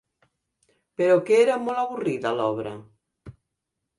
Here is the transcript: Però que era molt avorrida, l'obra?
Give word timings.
Però 1.01 1.17
que 1.27 1.35
era 1.41 1.59
molt 1.67 1.83
avorrida, 1.83 2.33
l'obra? 2.39 2.75